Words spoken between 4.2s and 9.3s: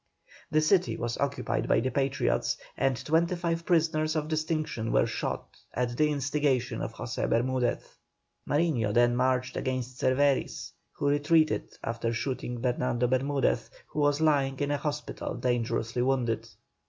distinction were shot, at the instigation of José Bermudez. Mariño then